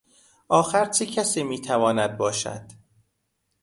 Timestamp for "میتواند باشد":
1.43-2.71